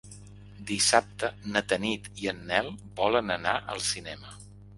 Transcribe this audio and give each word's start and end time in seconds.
Dissabte 0.69 1.29
na 1.55 1.61
Tanit 1.73 2.09
i 2.23 2.31
en 2.33 2.41
Nel 2.53 2.71
volen 3.03 3.37
anar 3.37 3.55
al 3.77 3.85
cinema. 3.93 4.35